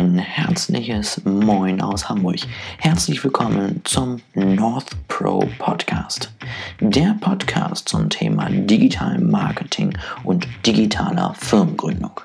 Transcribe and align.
Ein 0.00 0.16
herzliches 0.16 1.20
Moin 1.26 1.82
aus 1.82 2.08
Hamburg. 2.08 2.38
Herzlich 2.78 3.22
willkommen 3.22 3.82
zum 3.84 4.22
North 4.32 4.96
Pro 5.08 5.46
Podcast. 5.58 6.32
Der 6.80 7.18
Podcast 7.20 7.86
zum 7.86 8.08
Thema 8.08 8.48
digitalem 8.48 9.30
Marketing 9.30 9.92
und 10.24 10.48
digitaler 10.64 11.34
Firmengründung. 11.34 12.18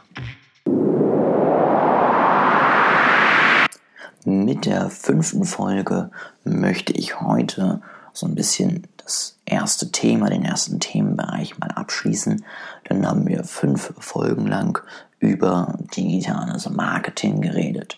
Mit 4.23 4.65
der 4.65 4.89
fünften 4.89 5.43
Folge 5.43 6.11
möchte 6.45 6.93
ich 6.93 7.19
heute 7.19 7.81
so 8.13 8.25
ein 8.25 8.35
bisschen 8.35 8.87
das 9.03 9.37
erste 9.45 9.91
Thema, 9.91 10.29
den 10.29 10.45
ersten 10.45 10.79
Themenbereich 10.79 11.59
mal 11.59 11.71
abschließen. 11.71 12.45
Dann 12.85 13.05
haben 13.05 13.27
wir 13.27 13.43
fünf 13.43 13.93
Folgen 13.99 14.47
lang 14.47 14.81
über 15.25 15.77
digitales 15.95 16.69
Marketing 16.69 17.41
geredet. 17.41 17.97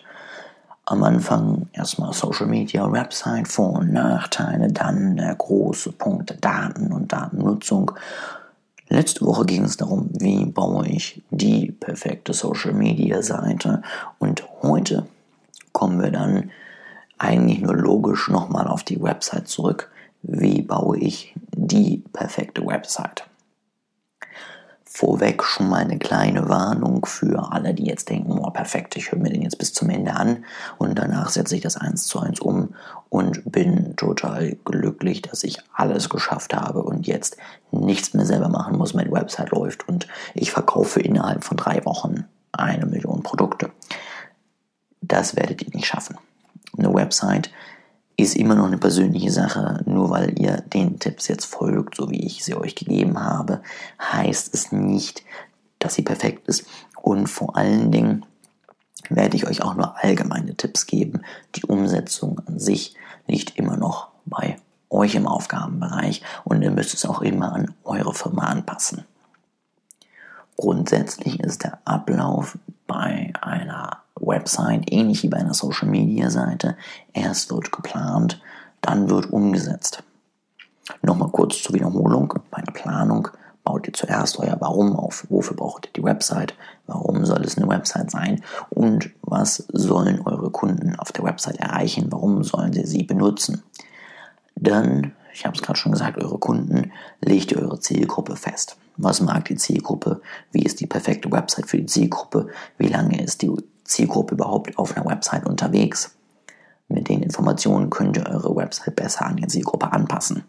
Am 0.84 1.02
Anfang 1.02 1.68
erstmal 1.72 2.12
Social 2.14 2.46
Media, 2.46 2.90
Website, 2.90 3.46
Vor- 3.46 3.80
und 3.80 3.92
Nachteile, 3.92 4.72
dann 4.72 5.16
der 5.16 5.34
große 5.34 5.92
Punkt 5.92 6.36
Daten 6.40 6.92
und 6.92 7.12
Datennutzung. 7.12 7.92
Letzte 8.88 9.26
Woche 9.26 9.44
ging 9.44 9.64
es 9.64 9.76
darum, 9.76 10.08
wie 10.18 10.46
baue 10.46 10.86
ich 10.86 11.22
die 11.30 11.72
perfekte 11.72 12.32
Social 12.32 12.72
Media 12.72 13.22
Seite 13.22 13.82
und 14.18 14.44
heute 14.62 15.06
kommen 15.72 16.00
wir 16.00 16.10
dann 16.10 16.50
eigentlich 17.18 17.60
nur 17.60 17.76
logisch 17.76 18.28
nochmal 18.28 18.66
auf 18.66 18.82
die 18.82 19.02
Website 19.02 19.48
zurück. 19.48 19.90
Wie 20.22 20.62
baue 20.62 20.98
ich 20.98 21.34
die 21.54 22.02
perfekte 22.12 22.64
Website? 22.64 23.24
Vorweg 24.98 25.44
schon 25.44 25.68
mal 25.68 25.76
eine 25.76 25.96
kleine 25.96 26.48
Warnung 26.48 27.06
für 27.06 27.52
alle, 27.52 27.72
die 27.72 27.86
jetzt 27.86 28.08
denken, 28.08 28.36
oh 28.36 28.50
perfekt, 28.50 28.96
ich 28.96 29.12
höre 29.12 29.20
mir 29.20 29.30
den 29.30 29.42
jetzt 29.42 29.56
bis 29.56 29.72
zum 29.72 29.90
Ende 29.90 30.16
an 30.16 30.44
und 30.76 30.98
danach 30.98 31.28
setze 31.28 31.54
ich 31.54 31.60
das 31.60 31.76
eins 31.76 32.08
zu 32.08 32.18
eins 32.18 32.40
um 32.40 32.74
und 33.08 33.52
bin 33.52 33.94
total 33.94 34.56
glücklich, 34.64 35.22
dass 35.22 35.44
ich 35.44 35.60
alles 35.72 36.08
geschafft 36.08 36.52
habe 36.52 36.82
und 36.82 37.06
jetzt 37.06 37.36
nichts 37.70 38.12
mehr 38.12 38.26
selber 38.26 38.48
machen 38.48 38.76
muss, 38.76 38.92
meine 38.92 39.12
Website 39.12 39.50
läuft 39.50 39.88
und 39.88 40.08
ich 40.34 40.50
verkaufe 40.50 40.98
innerhalb 40.98 41.44
von 41.44 41.56
drei 41.56 41.84
Wochen 41.84 42.24
eine 42.50 42.84
Million 42.84 43.22
Produkte. 43.22 43.70
Das 45.00 45.36
werdet 45.36 45.62
ihr 45.62 45.72
nicht 45.74 45.86
schaffen. 45.86 46.16
Eine 46.76 46.92
Website 46.92 47.52
ist 48.18 48.36
immer 48.36 48.56
noch 48.56 48.66
eine 48.66 48.78
persönliche 48.78 49.30
Sache. 49.30 49.80
Nur 49.86 50.10
weil 50.10 50.38
ihr 50.38 50.60
den 50.60 50.98
Tipps 50.98 51.28
jetzt 51.28 51.46
folgt, 51.46 51.94
so 51.94 52.10
wie 52.10 52.26
ich 52.26 52.44
sie 52.44 52.54
euch 52.54 52.74
gegeben 52.74 53.20
habe, 53.20 53.62
heißt 54.00 54.52
es 54.52 54.72
nicht, 54.72 55.22
dass 55.78 55.94
sie 55.94 56.02
perfekt 56.02 56.48
ist. 56.48 56.66
Und 57.00 57.28
vor 57.28 57.56
allen 57.56 57.92
Dingen 57.92 58.26
werde 59.08 59.36
ich 59.36 59.46
euch 59.46 59.62
auch 59.62 59.74
nur 59.74 59.96
allgemeine 60.02 60.56
Tipps 60.56 60.86
geben. 60.86 61.22
Die 61.54 61.64
Umsetzung 61.64 62.40
an 62.46 62.58
sich 62.58 62.96
liegt 63.28 63.56
immer 63.56 63.76
noch 63.76 64.08
bei 64.26 64.56
euch 64.90 65.14
im 65.14 65.28
Aufgabenbereich 65.28 66.22
und 66.44 66.62
ihr 66.62 66.72
müsst 66.72 66.94
es 66.94 67.04
auch 67.04 67.22
immer 67.22 67.52
an 67.52 67.74
eure 67.84 68.14
Firma 68.14 68.46
anpassen. 68.46 69.04
Grundsätzlich 70.56 71.38
ist 71.38 71.62
der 71.62 71.78
Ablauf 71.84 72.58
bei 72.88 73.32
einer 73.40 74.02
Website 74.28 74.92
ähnlich 74.92 75.22
wie 75.22 75.28
bei 75.28 75.38
einer 75.38 75.54
Social 75.54 75.88
Media 75.88 76.30
Seite. 76.30 76.76
Erst 77.12 77.50
wird 77.50 77.72
geplant, 77.72 78.40
dann 78.80 79.10
wird 79.10 79.32
umgesetzt. 79.32 80.04
Nochmal 81.02 81.30
kurz 81.30 81.62
zur 81.62 81.74
Wiederholung. 81.74 82.32
Bei 82.50 82.58
einer 82.58 82.72
Planung 82.72 83.28
baut 83.64 83.86
ihr 83.86 83.92
zuerst 83.92 84.38
euer 84.38 84.56
Warum 84.60 84.96
auf. 84.96 85.26
Wofür 85.28 85.56
braucht 85.56 85.86
ihr 85.86 85.92
die 85.94 86.04
Website? 86.04 86.54
Warum 86.86 87.26
soll 87.26 87.42
es 87.44 87.58
eine 87.58 87.68
Website 87.68 88.10
sein? 88.10 88.42
Und 88.70 89.10
was 89.22 89.64
sollen 89.72 90.22
eure 90.24 90.50
Kunden 90.50 90.96
auf 90.96 91.12
der 91.12 91.24
Website 91.24 91.56
erreichen? 91.56 92.06
Warum 92.10 92.42
sollen 92.42 92.72
sie 92.72 92.86
sie 92.86 93.02
benutzen? 93.02 93.62
Dann, 94.56 95.12
ich 95.32 95.44
habe 95.44 95.54
es 95.54 95.62
gerade 95.62 95.78
schon 95.78 95.92
gesagt, 95.92 96.16
eure 96.16 96.38
Kunden, 96.38 96.92
legt 97.20 97.52
ihr 97.52 97.58
eure 97.58 97.78
Zielgruppe 97.78 98.36
fest. 98.36 98.76
Was 98.96 99.20
mag 99.20 99.44
die 99.44 99.56
Zielgruppe? 99.56 100.22
Wie 100.50 100.62
ist 100.62 100.80
die 100.80 100.86
perfekte 100.86 101.30
Website 101.30 101.68
für 101.68 101.76
die 101.76 101.86
Zielgruppe? 101.86 102.48
Wie 102.78 102.88
lange 102.88 103.22
ist 103.22 103.42
die 103.42 103.50
Zielgruppe 103.88 104.34
überhaupt 104.34 104.78
auf 104.78 104.96
einer 104.96 105.06
Website 105.06 105.46
unterwegs? 105.46 106.14
Mit 106.88 107.08
den 107.08 107.22
Informationen 107.22 107.90
könnt 107.90 108.16
ihr 108.16 108.26
eure 108.26 108.54
Website 108.56 108.96
besser 108.96 109.26
an 109.26 109.36
die 109.36 109.46
Zielgruppe 109.46 109.92
anpassen. 109.92 110.44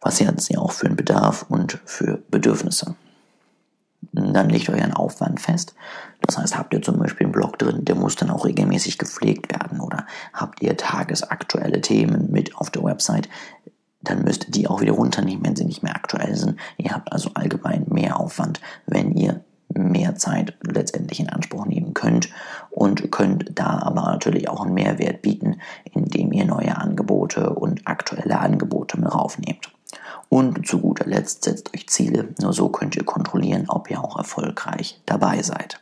Was 0.00 0.20
hat 0.20 0.40
sie 0.40 0.56
auch 0.56 0.72
für 0.72 0.86
einen 0.86 0.96
Bedarf 0.96 1.46
und 1.48 1.80
für 1.84 2.22
Bedürfnisse? 2.30 2.96
Dann 4.12 4.48
legt 4.48 4.68
euren 4.68 4.92
Aufwand 4.92 5.40
fest. 5.40 5.74
Das 6.22 6.38
heißt, 6.38 6.56
habt 6.56 6.72
ihr 6.72 6.82
zum 6.82 6.98
Beispiel 6.98 7.26
einen 7.26 7.32
Blog 7.32 7.58
drin, 7.58 7.84
der 7.84 7.94
muss 7.94 8.16
dann 8.16 8.30
auch 8.30 8.44
regelmäßig 8.44 8.98
gepflegt 8.98 9.52
werden. 9.52 9.80
Oder 9.80 10.06
habt 10.32 10.62
ihr 10.62 10.76
tagesaktuelle 10.76 11.80
Themen 11.80 12.30
mit 12.30 12.56
auf 12.56 12.70
der 12.70 12.84
Website, 12.84 13.28
dann 14.00 14.22
müsst 14.22 14.44
ihr 14.44 14.50
die 14.52 14.68
auch 14.68 14.80
wieder 14.80 14.92
runternehmen, 14.92 15.44
wenn 15.44 15.56
sie 15.56 15.64
nicht 15.64 15.82
mehr 15.82 15.96
aktuell 15.96 16.36
sind. 16.36 16.58
Ihr 16.76 16.92
habt 16.92 17.12
also 17.12 17.30
allgemein 17.34 17.86
mehr 17.88 18.20
Aufwand, 18.20 18.60
wenn 18.86 19.12
ihr 19.12 19.44
mehr 19.76 20.16
Zeit 20.16 20.56
letztendlich 20.62 21.20
in 21.20 21.28
Anspruch 21.28 21.66
nehmen 21.66 21.94
könnt 21.94 22.28
und 22.70 23.10
könnt 23.12 23.58
da 23.58 23.80
aber 23.80 24.02
natürlich 24.02 24.48
auch 24.48 24.62
einen 24.62 24.74
Mehrwert 24.74 25.22
bieten, 25.22 25.60
indem 25.92 26.32
ihr 26.32 26.44
neue 26.44 26.76
Angebote 26.76 27.50
und 27.50 27.86
aktuelle 27.86 28.38
Angebote 28.38 28.98
mit 28.98 29.12
raufnehmt. 29.12 29.70
Und 30.28 30.66
zu 30.66 30.80
guter 30.80 31.06
Letzt 31.06 31.44
setzt 31.44 31.72
euch 31.74 31.88
Ziele, 31.88 32.34
nur 32.40 32.52
so 32.52 32.68
könnt 32.68 32.96
ihr 32.96 33.04
kontrollieren, 33.04 33.66
ob 33.68 33.90
ihr 33.90 34.02
auch 34.02 34.18
erfolgreich 34.18 35.00
dabei 35.06 35.42
seid. 35.42 35.80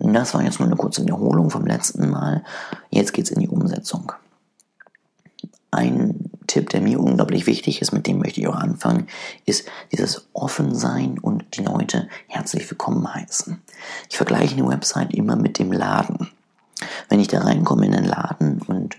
Das 0.00 0.32
war 0.32 0.42
jetzt 0.42 0.60
nur 0.60 0.68
eine 0.68 0.76
kurze 0.76 1.02
Wiederholung 1.02 1.50
vom 1.50 1.66
letzten 1.66 2.08
Mal. 2.10 2.44
Jetzt 2.90 3.12
geht's 3.12 3.30
in 3.30 3.40
die 3.40 3.48
Umsetzung. 3.48 4.12
Ein 5.70 6.27
Tipp, 6.58 6.70
der 6.70 6.80
mir 6.80 6.98
unglaublich 6.98 7.46
wichtig 7.46 7.80
ist, 7.80 7.92
mit 7.92 8.08
dem 8.08 8.18
möchte 8.18 8.40
ich 8.40 8.48
auch 8.48 8.56
anfangen, 8.56 9.06
ist 9.46 9.68
dieses 9.92 10.26
Offensein 10.32 11.16
und 11.20 11.44
die 11.56 11.62
Leute 11.62 12.08
herzlich 12.26 12.68
willkommen 12.68 13.14
heißen. 13.14 13.62
Ich 14.10 14.16
vergleiche 14.16 14.56
eine 14.56 14.68
Website 14.68 15.14
immer 15.14 15.36
mit 15.36 15.60
dem 15.60 15.70
Laden. 15.70 16.32
Wenn 17.08 17.20
ich 17.20 17.28
da 17.28 17.42
reinkomme 17.42 17.86
in 17.86 17.92
den 17.92 18.06
Laden 18.06 18.60
und 18.62 18.96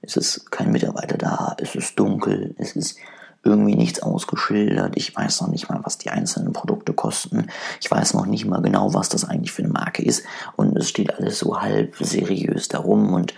es 0.00 0.16
ist 0.16 0.50
kein 0.50 0.72
Mitarbeiter 0.72 1.18
da, 1.18 1.54
es 1.58 1.74
ist 1.74 1.98
dunkel, 1.98 2.54
es 2.56 2.76
ist 2.76 2.96
irgendwie 3.44 3.76
nichts 3.76 4.00
ausgeschildert. 4.00 4.96
Ich 4.96 5.14
weiß 5.14 5.42
noch 5.42 5.48
nicht 5.48 5.68
mal, 5.68 5.80
was 5.82 5.98
die 5.98 6.08
einzelnen 6.08 6.54
Produkte 6.54 6.94
kosten. 6.94 7.48
Ich 7.82 7.90
weiß 7.90 8.14
noch 8.14 8.24
nicht 8.24 8.46
mal 8.46 8.62
genau, 8.62 8.94
was 8.94 9.10
das 9.10 9.26
eigentlich 9.26 9.52
für 9.52 9.64
eine 9.64 9.72
Marke 9.72 10.02
ist. 10.02 10.24
Und 10.56 10.78
es 10.78 10.88
steht 10.88 11.14
alles 11.14 11.40
so 11.40 11.60
halb 11.60 11.94
seriös 12.00 12.68
darum 12.68 13.12
und 13.12 13.34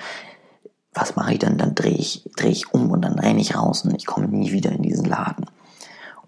was 0.95 1.17
mache 1.17 1.35
ich 1.35 1.39
dann? 1.41 1.59
Dann 1.59 1.75
drehe 1.75 1.93
ich, 1.93 2.23
drehe 2.37 2.51
ich 2.51 2.73
um 2.73 2.91
und 2.91 3.03
dann 3.03 3.19
renne 3.19 3.41
ich 3.41 3.57
raus 3.57 3.85
und 3.85 3.95
ich 3.95 4.07
komme 4.07 4.29
nie 4.29 4.53
wieder 4.53 4.71
in 4.71 4.83
diesen 4.83 5.05
Laden. 5.05 5.47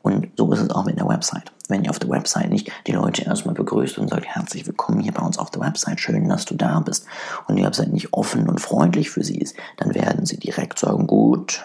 Und 0.03 0.29
so 0.37 0.53
ist 0.53 0.61
es 0.61 0.71
auch 0.71 0.85
mit 0.85 0.99
der 0.99 1.09
Website. 1.09 1.51
Wenn 1.69 1.83
ihr 1.83 1.91
auf 1.91 1.99
der 1.99 2.11
Website 2.11 2.51
nicht 2.51 2.71
die 2.87 2.93
Leute 2.93 3.23
erstmal 3.23 3.55
begrüßt 3.55 3.99
und 3.99 4.09
sagt, 4.09 4.25
herzlich 4.25 4.67
willkommen 4.67 5.01
hier 5.01 5.13
bei 5.13 5.23
uns 5.23 5.37
auf 5.39 5.51
der 5.51 5.63
Website, 5.63 5.99
schön, 5.99 6.29
dass 6.29 6.45
du 6.45 6.55
da 6.55 6.79
bist, 6.79 7.07
und 7.49 7.57
die 7.57 7.65
Website 7.65 7.93
nicht 7.93 8.13
offen 8.13 8.49
und 8.49 8.61
freundlich 8.61 9.11
für 9.11 9.25
sie 9.25 9.39
ist, 9.39 9.57
dann 9.79 9.95
werden 9.95 10.25
sie 10.25 10.37
direkt 10.37 10.79
sagen, 10.79 11.09
gut, 11.09 11.65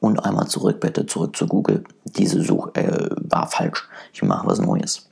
und 0.00 0.24
einmal 0.24 0.46
zurück, 0.46 0.80
bitte 0.80 1.06
zurück 1.06 1.36
zu 1.36 1.46
Google. 1.46 1.84
Diese 2.04 2.42
Suche 2.42 2.74
äh, 2.74 3.10
war 3.16 3.48
falsch. 3.48 3.88
Ich 4.12 4.22
mache 4.22 4.46
was 4.46 4.58
Neues. 4.58 5.08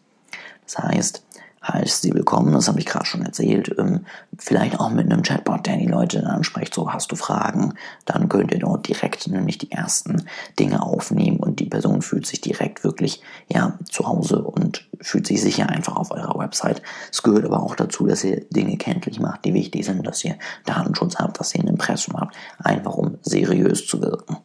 Das 0.64 0.78
heißt, 0.78 1.22
heißt 1.66 2.02
sie 2.02 2.12
willkommen, 2.12 2.52
das 2.52 2.68
habe 2.68 2.80
ich 2.80 2.86
gerade 2.86 3.04
schon 3.04 3.22
erzählt, 3.22 3.74
ähm, 3.78 4.04
vielleicht 4.38 4.80
auch 4.80 4.90
mit 4.90 5.10
einem 5.10 5.22
Chatbot, 5.22 5.66
der 5.66 5.76
die 5.76 5.86
Leute 5.86 6.20
dann 6.20 6.30
anspricht, 6.30 6.74
so 6.74 6.92
hast 6.92 7.12
du 7.12 7.16
Fragen, 7.16 7.74
dann 8.04 8.28
könnt 8.28 8.52
ihr 8.52 8.58
dort 8.58 8.88
direkt 8.88 9.28
nämlich 9.28 9.58
die 9.58 9.70
ersten 9.70 10.24
Dinge 10.58 10.82
aufnehmen 10.82 11.38
und 11.38 11.60
die 11.60 11.66
Person 11.66 12.02
fühlt 12.02 12.26
sich 12.26 12.40
direkt 12.40 12.84
wirklich 12.84 13.22
ja 13.48 13.78
zu 13.88 14.06
Hause 14.06 14.42
und 14.42 14.88
fühlt 15.00 15.26
sich 15.26 15.40
sicher 15.40 15.68
einfach 15.68 15.96
auf 15.96 16.10
eurer 16.10 16.38
Website. 16.38 16.82
Es 17.10 17.22
gehört 17.22 17.44
aber 17.44 17.62
auch 17.62 17.76
dazu, 17.76 18.06
dass 18.06 18.24
ihr 18.24 18.44
Dinge 18.50 18.76
kenntlich 18.76 19.20
macht, 19.20 19.44
die 19.44 19.54
wichtig 19.54 19.84
sind, 19.84 20.06
dass 20.06 20.24
ihr 20.24 20.36
Datenschutz 20.64 21.16
habt, 21.16 21.38
dass 21.38 21.54
ihr 21.54 21.60
ein 21.60 21.68
Impressum 21.68 22.20
habt, 22.20 22.34
einfach 22.58 22.94
um 22.94 23.18
seriös 23.22 23.86
zu 23.86 24.00
wirken. 24.00 24.38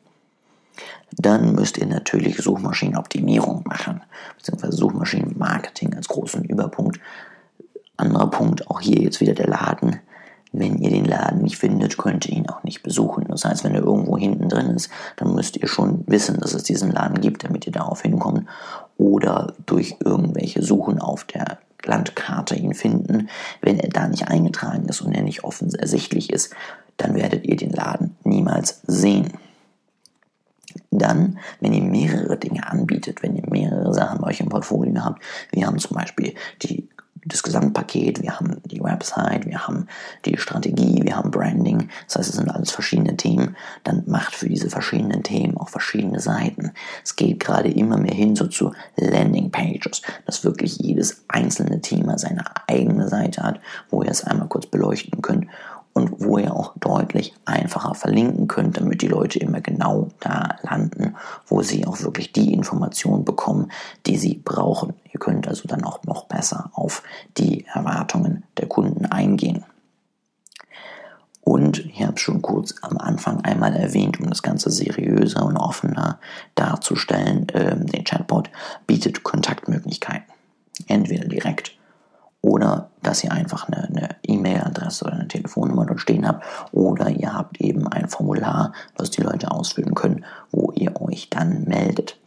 Dann 1.11 1.53
müsst 1.53 1.77
ihr 1.77 1.85
natürlich 1.85 2.37
Suchmaschinenoptimierung 2.37 3.63
machen, 3.65 4.01
beziehungsweise 4.37 4.77
Suchmaschinenmarketing 4.77 5.95
als 5.95 6.07
großen 6.07 6.43
Überpunkt. 6.43 6.99
Anderer 7.97 8.29
Punkt, 8.29 8.69
auch 8.69 8.79
hier 8.79 9.01
jetzt 9.01 9.19
wieder 9.19 9.33
der 9.33 9.47
Laden. 9.47 9.99
Wenn 10.53 10.77
ihr 10.77 10.89
den 10.89 11.05
Laden 11.05 11.41
nicht 11.41 11.57
findet, 11.57 11.97
könnt 11.97 12.27
ihr 12.27 12.37
ihn 12.37 12.49
auch 12.49 12.63
nicht 12.63 12.81
besuchen. 12.81 13.25
Das 13.27 13.43
heißt, 13.43 13.63
wenn 13.63 13.75
er 13.75 13.83
irgendwo 13.83 14.17
hinten 14.17 14.47
drin 14.47 14.69
ist, 14.69 14.89
dann 15.17 15.33
müsst 15.33 15.57
ihr 15.57 15.67
schon 15.67 16.03
wissen, 16.07 16.39
dass 16.39 16.53
es 16.53 16.63
diesen 16.63 16.91
Laden 16.91 17.19
gibt, 17.19 17.43
damit 17.43 17.65
ihr 17.65 17.73
darauf 17.73 18.01
hinkommt. 18.01 18.47
Oder 18.97 19.53
durch 19.65 19.97
irgendwelche 20.03 20.63
Suchen 20.63 20.99
auf 20.99 21.25
der 21.25 21.59
Landkarte 21.83 22.55
ihn 22.55 22.73
finden. 22.73 23.29
Wenn 23.61 23.79
er 23.79 23.89
da 23.89 24.07
nicht 24.07 24.29
eingetragen 24.29 24.87
ist 24.87 25.01
und 25.01 25.13
er 25.13 25.21
nicht 25.21 25.43
offen 25.43 25.73
ersichtlich 25.75 26.31
ist, 26.31 26.53
dann 26.97 27.13
werdet 27.13 27.45
ihr 27.45 27.55
den 27.55 27.71
Laden 27.71 28.15
niemals 28.23 28.81
sehen. 28.87 29.33
Dann, 30.91 31.39
wenn 31.59 31.73
ihr 31.73 31.83
mehrere 31.83 32.37
Dinge 32.37 32.67
anbietet, 32.67 33.21
wenn 33.23 33.35
ihr 33.35 33.47
mehrere 33.49 33.93
Sachen 33.93 34.21
bei 34.21 34.27
euch 34.27 34.39
im 34.39 34.49
Portfolio 34.49 35.03
habt, 35.03 35.21
wir 35.51 35.65
haben 35.65 35.77
zum 35.79 35.95
Beispiel 35.95 36.33
die 36.61 36.87
das 37.27 37.43
Gesamtpaket, 37.43 38.21
wir 38.21 38.39
haben 38.39 38.61
die 38.65 38.81
Website, 38.81 39.45
wir 39.45 39.67
haben 39.67 39.87
die 40.25 40.37
Strategie, 40.37 41.01
wir 41.03 41.15
haben 41.15 41.31
Branding. 41.31 41.89
Das 42.05 42.17
heißt, 42.17 42.29
es 42.29 42.35
sind 42.35 42.49
alles 42.49 42.71
verschiedene 42.71 43.17
Themen. 43.17 43.55
Dann 43.83 44.03
macht 44.07 44.35
für 44.35 44.47
diese 44.47 44.69
verschiedenen 44.69 45.23
Themen 45.23 45.57
auch 45.57 45.69
verschiedene 45.69 46.19
Seiten. 46.19 46.71
Es 47.03 47.15
geht 47.15 47.39
gerade 47.39 47.69
immer 47.69 47.97
mehr 47.97 48.13
hin 48.13 48.35
so 48.35 48.47
zu 48.47 48.73
Landing 48.95 49.51
Pages, 49.51 50.01
dass 50.25 50.43
wirklich 50.43 50.77
jedes 50.77 51.23
einzelne 51.27 51.81
Thema 51.81 52.17
seine 52.17 52.43
eigene 52.67 53.07
Seite 53.07 53.43
hat, 53.43 53.59
wo 53.89 54.03
ihr 54.03 54.11
es 54.11 54.23
einmal 54.23 54.47
kurz 54.47 54.65
beleuchten 54.65 55.21
könnt 55.21 55.47
und 55.97 56.11
wo 56.19 56.37
ihr 56.37 56.53
auch 56.53 56.73
deutlich 56.79 57.33
einfacher 57.45 57.95
verlinken 57.95 58.47
könnt, 58.47 58.77
damit 58.77 59.01
die 59.01 59.07
Leute 59.07 59.39
immer 59.39 59.61
genau 59.61 60.09
da 60.19 60.57
landen, 60.61 61.15
wo 61.47 61.63
sie 61.63 61.87
auch 61.87 62.01
wirklich 62.01 62.31
die 62.31 62.53
Informationen 62.53 63.25
bekommen, 63.25 63.71
die 64.05 64.17
sie 64.17 64.35
brauchen. 64.35 64.93
Ihr 65.11 65.19
könnt 65.19 65.47
also 65.47 65.67
dann 65.67 65.83
auch 65.83 66.03
noch 66.03 66.25
besser 66.25 66.69
auf 66.73 67.01
die 67.37 67.65
Erwartungen 67.73 68.43
der 68.57 68.67
Kunden 68.67 69.07
eingehen. 69.07 69.65
Und 71.41 71.79
ich 71.79 72.03
habe 72.03 72.13
es 72.13 72.21
schon 72.21 72.43
kurz 72.43 72.75
am 72.81 72.99
Anfang 72.99 73.41
einmal 73.41 73.75
erwähnt, 73.75 74.19
um 74.19 74.29
das 74.29 74.43
Ganze 74.43 74.69
seriöser 74.69 75.43
und 75.45 75.57
offener 75.57 76.19
darzustellen, 76.53 77.49
äh, 77.49 77.75
der 77.75 78.03
Chatbot 78.03 78.51
bietet 78.85 79.23
Kontaktmöglichkeiten. 79.23 80.31
Entweder 80.87 81.27
direkt 81.27 81.76
oder 82.47 82.89
dass 83.03 83.25
ihr 83.25 83.31
einfach 83.33 83.67
eine 83.67 84.15
E-Mail-Adresse 84.23 85.03
oder 85.03 85.15
eine 85.15 85.27
Telefonnummer 85.27 85.85
dort 85.85 85.99
stehen 85.99 86.25
habt 86.25 86.45
oder 86.71 87.09
ihr 87.09 87.33
habt 87.33 87.59
eben 87.59 87.87
ein 87.89 88.07
Formular, 88.07 88.71
das 88.95 89.11
die 89.11 89.21
Leute 89.21 89.51
ausfüllen 89.51 89.95
können, 89.95 90.23
wo 90.49 90.71
ihr 90.71 90.99
euch 91.01 91.29
dann 91.29 91.65
meldet. 91.65 92.17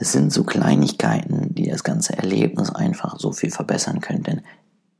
Das 0.00 0.10
sind 0.10 0.32
so 0.32 0.42
Kleinigkeiten, 0.42 1.54
die 1.54 1.70
das 1.70 1.84
ganze 1.84 2.18
Erlebnis 2.18 2.74
einfach 2.74 3.16
so 3.20 3.30
viel 3.30 3.52
verbessern 3.52 4.00
können, 4.00 4.24
denn 4.24 4.42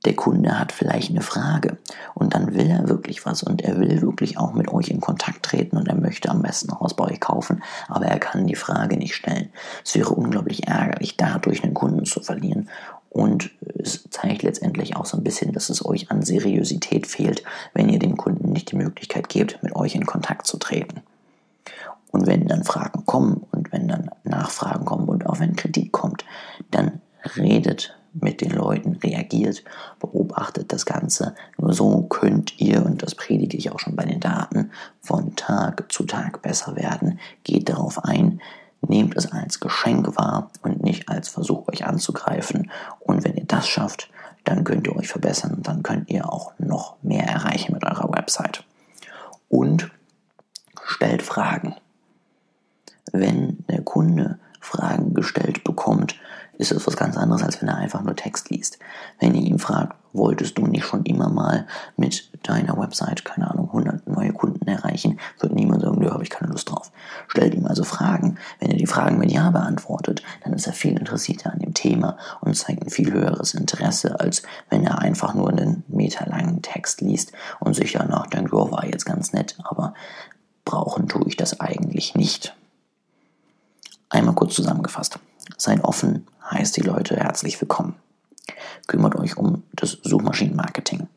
der 0.04 0.14
Kunde 0.14 0.58
hat 0.58 0.70
vielleicht 0.70 1.10
eine 1.10 1.22
Frage 1.22 1.78
und 2.14 2.34
dann 2.34 2.54
will 2.54 2.68
er 2.68 2.88
wirklich 2.88 3.24
was 3.24 3.42
und 3.42 3.62
er 3.62 3.78
will 3.80 4.02
wirklich 4.02 4.38
auch 4.38 4.52
mit 4.52 4.68
euch 4.68 4.88
in 4.88 5.00
Kontakt 5.00 5.44
treten 5.44 5.76
und 5.76 5.88
er 5.88 5.96
möchte 5.96 6.30
am 6.30 6.42
besten 6.42 6.70
auch 6.70 6.82
was 6.82 6.94
bei 6.94 7.04
euch 7.04 7.20
kaufen, 7.20 7.62
aber 7.88 8.06
er 8.06 8.18
kann 8.18 8.46
die 8.46 8.54
Frage 8.54 8.96
nicht 8.96 9.14
stellen. 9.14 9.48
Es 9.82 9.94
wäre 9.94 10.10
unglaublich 10.10 10.68
ärgerlich, 10.68 11.16
dadurch 11.16 11.64
einen 11.64 11.74
Kunden 11.74 12.04
zu 12.04 12.20
verlieren 12.20 12.68
und 13.14 13.52
es 13.78 14.08
zeigt 14.10 14.42
letztendlich 14.42 14.96
auch 14.96 15.06
so 15.06 15.16
ein 15.16 15.22
bisschen, 15.22 15.52
dass 15.52 15.70
es 15.70 15.86
euch 15.86 16.10
an 16.10 16.22
Seriosität 16.22 17.06
fehlt, 17.06 17.44
wenn 17.72 17.88
ihr 17.88 18.00
dem 18.00 18.16
Kunden 18.16 18.50
nicht 18.50 18.72
die 18.72 18.76
Möglichkeit 18.76 19.28
gebt, 19.28 19.62
mit 19.62 19.76
euch 19.76 19.94
in 19.94 20.04
Kontakt 20.04 20.48
zu 20.48 20.58
treten. 20.58 21.00
Und 22.10 22.26
wenn 22.26 22.48
dann 22.48 22.64
Fragen 22.64 23.06
kommen 23.06 23.46
und 23.52 23.70
wenn 23.70 23.86
dann 23.86 24.10
Nachfragen 24.24 24.84
kommen 24.84 25.08
und 25.08 25.26
auch 25.26 25.38
wenn 25.38 25.54
Kritik 25.54 25.92
kommt, 25.92 26.24
dann 26.72 27.00
redet 27.36 27.96
mit 28.14 28.40
den 28.40 28.50
Leuten, 28.50 28.94
reagiert, 28.96 29.62
beobachtet 30.00 30.72
das 30.72 30.84
Ganze. 30.84 31.36
Nur 31.56 31.72
so 31.72 32.02
könnt 32.02 32.60
ihr, 32.60 32.84
und 32.84 33.04
das 33.04 33.14
predige 33.14 33.56
ich 33.56 33.70
auch 33.70 33.78
schon 33.78 33.94
bei 33.94 34.04
den 34.04 34.18
Daten, 34.18 34.72
von 35.00 35.36
Tag 35.36 35.92
zu 35.92 36.02
Tag 36.02 36.42
besser 36.42 36.74
werden. 36.74 37.20
Geht 37.44 37.68
darauf 37.68 38.04
ein, 38.04 38.40
Nehmt 38.88 39.16
es 39.16 39.30
als 39.32 39.60
Geschenk 39.60 40.16
wahr 40.16 40.50
und 40.62 40.82
nicht 40.82 41.08
als 41.08 41.28
Versuch, 41.28 41.68
euch 41.68 41.86
anzugreifen. 41.86 42.70
Und 43.00 43.24
wenn 43.24 43.34
ihr 43.34 43.46
das 43.46 43.68
schafft, 43.68 44.10
dann 44.44 44.64
könnt 44.64 44.86
ihr 44.86 44.96
euch 44.96 45.08
verbessern 45.08 45.62
dann 45.62 45.82
könnt 45.82 46.10
ihr 46.10 46.30
auch 46.30 46.52
noch 46.58 46.96
mehr 47.02 47.26
erreichen 47.26 47.72
mit 47.72 47.84
eurer 47.84 48.12
Website. 48.12 48.64
Und 49.48 49.90
stellt 50.84 51.22
Fragen. 51.22 51.76
Wenn 53.12 53.64
der 53.68 53.82
Kunde 53.82 54.38
Fragen 54.60 55.14
gestellt 55.14 55.64
bekommt, 55.64 56.16
ist 56.58 56.72
es 56.72 56.86
was 56.86 56.96
ganz 56.96 57.16
anderes, 57.16 57.42
als 57.42 57.60
wenn 57.60 57.68
er 57.68 57.76
einfach 57.76 58.02
nur 58.02 58.16
Text 58.16 58.50
liest. 58.50 58.78
Wenn 59.20 59.34
ihr 59.34 59.42
ihn 59.42 59.58
fragt, 59.58 59.96
wolltest 60.12 60.58
du 60.58 60.66
nicht 60.66 60.84
schon 60.84 61.04
immer 61.04 61.28
mal 61.28 61.66
mit 61.96 62.30
deiner 62.48 62.76
Website, 62.78 63.24
keine 63.24 63.50
Ahnung, 63.50 63.66
100 63.66 64.06
neue 64.06 64.32
Kunden 64.32 64.66
erreichen, 64.68 65.18
wird 65.40 65.54
niemand 65.54 65.82
sagen, 65.82 65.98
nö, 65.98 66.10
habe 66.10 66.22
ich 66.22 66.30
keine 66.30 66.52
Lust 66.52 66.70
drauf. 66.70 66.92
Stellt 67.28 67.54
ihm 67.54 67.66
also 67.66 67.84
Fragen. 67.84 68.38
Wenn 68.60 68.70
er 68.70 68.76
die 68.76 68.86
Fragen 68.86 69.18
mit 69.18 69.32
Ja 69.32 69.50
beantwortet, 69.50 70.22
dann 70.42 70.52
ist 70.52 70.66
er 70.66 70.72
viel 70.72 70.96
interessierter 70.96 71.52
an 71.52 71.58
dem 71.58 71.74
Thema 71.74 72.16
und 72.40 72.56
zeigt 72.56 72.82
ein 72.82 72.90
viel 72.90 73.12
höheres 73.12 73.54
Interesse, 73.54 74.20
als 74.20 74.42
wenn 74.70 74.84
er 74.84 75.00
einfach 75.00 75.34
nur 75.34 75.50
einen 75.50 75.84
meterlangen 75.88 76.62
Text 76.62 77.00
liest 77.00 77.32
und 77.60 77.74
sich 77.74 77.92
danach 77.92 78.26
denkt, 78.26 78.52
oh, 78.52 78.70
war 78.70 78.86
jetzt 78.86 79.06
ganz 79.06 79.32
nett, 79.32 79.56
aber 79.64 79.94
brauchen 80.64 81.08
tue 81.08 81.26
ich 81.26 81.36
das 81.36 81.60
eigentlich 81.60 82.14
nicht. 82.14 82.54
Einmal 84.08 84.34
kurz 84.34 84.54
zusammengefasst. 84.54 85.18
Seid 85.56 85.82
offen, 85.84 86.26
heißt 86.50 86.76
die 86.76 86.82
Leute 86.82 87.16
herzlich 87.16 87.60
willkommen. 87.60 87.96
Kümmert 88.86 89.16
euch 89.16 89.36
um 89.36 89.62
das 89.72 89.98
Suchmaschinenmarketing. 90.02 91.08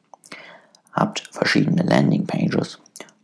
Habt 0.97 1.29
verschiedene 1.31 1.83
Landingpages, 1.83 2.79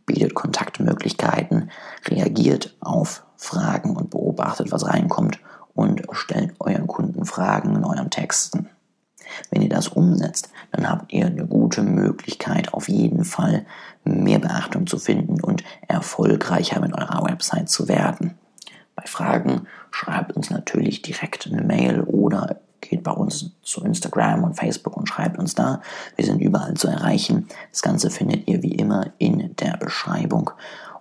bietet 0.06 0.32
Kontaktmöglichkeiten, 0.32 1.72
reagiert 2.06 2.76
auf 2.78 3.24
Fragen 3.36 3.96
und 3.96 4.10
beobachtet, 4.10 4.70
was 4.70 4.86
reinkommt 4.86 5.40
und 5.74 6.02
stellt 6.12 6.54
euren 6.60 6.86
Kunden 6.86 7.24
Fragen 7.24 7.74
in 7.74 7.84
euren 7.84 8.10
Texten. 8.10 8.68
Wenn 9.50 9.62
ihr 9.62 9.68
das 9.68 9.88
umsetzt, 9.88 10.50
dann 10.70 10.88
habt 10.88 11.12
ihr 11.12 11.26
eine 11.26 11.48
gute 11.48 11.82
Möglichkeit, 11.82 12.72
auf 12.72 12.88
jeden 12.88 13.24
Fall 13.24 13.66
mehr 14.04 14.38
Beachtung 14.38 14.86
zu 14.86 14.98
finden 14.98 15.40
und 15.40 15.64
erfolgreicher 15.88 16.78
mit 16.80 16.94
eurer 16.94 17.24
Website 17.24 17.68
zu 17.68 17.88
werden. 17.88 18.38
Bei 18.94 19.04
Fragen 19.06 19.66
schreibt 19.90 20.36
uns 20.36 20.48
natürlich 20.48 21.02
direkt 21.02 21.48
eine 21.48 21.62
Mail 21.62 22.02
oder 22.02 22.60
geht 22.94 23.02
bei 23.02 23.12
uns 23.12 23.50
zu 23.62 23.82
Instagram 23.82 24.44
und 24.44 24.54
Facebook 24.54 24.96
und 24.96 25.08
schreibt 25.08 25.38
uns 25.38 25.54
da. 25.54 25.82
Wir 26.14 26.24
sind 26.24 26.40
überall 26.40 26.74
zu 26.74 26.86
erreichen. 26.86 27.48
Das 27.72 27.82
Ganze 27.82 28.08
findet 28.08 28.46
ihr 28.46 28.62
wie 28.62 28.76
immer 28.76 29.06
in 29.18 29.56
der 29.56 29.76
Beschreibung. 29.78 30.52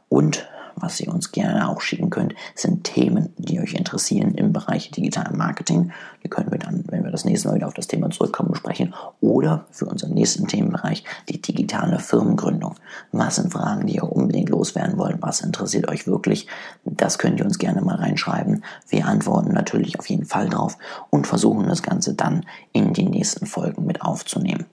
Und 0.10 0.48
was 0.76 1.00
ihr 1.00 1.14
uns 1.14 1.32
gerne 1.32 1.70
auch 1.70 1.82
schicken 1.82 2.10
könnt, 2.10 2.36
sind 2.56 2.84
Themen, 2.84 3.34
die 3.38 3.60
euch 3.60 3.74
interessieren 3.74 4.36
im 4.36 4.54
Bereich 4.54 4.92
digitalen 4.92 5.38
Marketing. 5.38 5.92
Die 6.24 6.30
können 6.30 6.52
wir 6.52 6.60
dann, 6.60 6.84
wenn 6.88 7.04
wir 7.04 7.12
das 7.12 7.26
nächste 7.26 7.48
Mal 7.48 7.56
wieder 7.56 7.68
auf 7.68 7.74
das 7.74 7.88
Thema 7.88 8.10
zurückkommen, 8.10 8.52
besprechen. 8.52 8.94
Oder 9.22 9.66
für 9.72 9.86
unseren 9.86 10.14
nächsten 10.14 10.48
Themenbereich 10.48 11.04
die 11.30 11.42
digitale 11.42 12.00
Firmengründung. 12.00 12.76
Was 13.12 13.36
sind 13.36 13.52
Fragen, 13.52 13.88
die 13.88 13.96
ihr 13.96 14.04
unbedingt 14.04 14.50
loswerden 14.50 14.98
wollt? 14.98 15.22
Was 15.22 15.42
interessiert 15.42 15.88
euch 15.88 16.08
wirklich? 16.08 16.48
Das 16.86 17.18
könnt 17.18 17.40
ihr 17.40 17.46
uns 17.46 17.60
gerne 17.60 17.82
mal 17.82 17.96
reinschreiben. 17.96 18.64
Wir 18.88 19.06
antworten 19.06 19.54
natürlich 19.54 20.00
auf 20.00 20.10
jeden 20.10 20.26
Fall 20.26 20.50
drauf 20.50 20.78
und 21.10 21.28
versuchen 21.28 21.68
das 21.68 21.84
Ganze 21.84 22.14
dann 22.14 22.46
in 22.72 22.94
die 22.94 23.06
nächsten 23.06 23.46
Folgen 23.46 23.86
mit 23.86 24.02
aufzunehmen. 24.02 24.66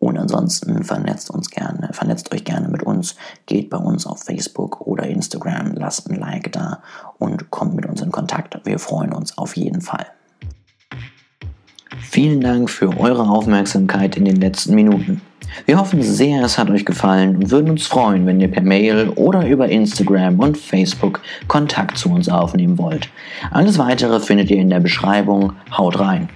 Und 0.00 0.18
ansonsten 0.18 0.82
vernetzt 0.82 1.30
uns 1.30 1.50
gerne, 1.50 1.90
vernetzt 1.92 2.34
euch 2.34 2.44
gerne 2.44 2.68
mit 2.68 2.82
uns, 2.82 3.16
geht 3.44 3.68
bei 3.68 3.76
uns 3.76 4.06
auf 4.06 4.22
Facebook 4.22 4.80
oder 4.80 5.06
Instagram, 5.06 5.74
lasst 5.74 6.10
ein 6.10 6.18
Like 6.18 6.50
da 6.52 6.82
und 7.18 7.50
kommt 7.50 7.76
mit 7.76 7.84
uns 7.84 8.00
in 8.00 8.10
Kontakt. 8.10 8.58
Wir 8.64 8.78
freuen 8.78 9.12
uns 9.12 9.36
auf 9.36 9.56
jeden 9.56 9.82
Fall. 9.82 10.06
Vielen 12.00 12.40
Dank 12.40 12.70
für 12.70 12.98
eure 12.98 13.28
Aufmerksamkeit 13.28 14.16
in 14.16 14.24
den 14.24 14.36
letzten 14.36 14.74
Minuten. 14.74 15.20
Wir 15.66 15.78
hoffen 15.78 16.02
sehr, 16.02 16.44
es 16.44 16.56
hat 16.56 16.70
euch 16.70 16.86
gefallen 16.86 17.36
und 17.36 17.50
würden 17.50 17.70
uns 17.70 17.86
freuen, 17.86 18.24
wenn 18.24 18.40
ihr 18.40 18.50
per 18.50 18.62
Mail 18.62 19.10
oder 19.10 19.46
über 19.46 19.68
Instagram 19.68 20.38
und 20.40 20.56
Facebook 20.56 21.20
Kontakt 21.46 21.98
zu 21.98 22.10
uns 22.10 22.28
aufnehmen 22.28 22.78
wollt. 22.78 23.10
Alles 23.50 23.76
weitere 23.78 24.18
findet 24.20 24.50
ihr 24.50 24.58
in 24.58 24.70
der 24.70 24.80
Beschreibung. 24.80 25.52
Haut 25.76 26.00
rein! 26.00 26.30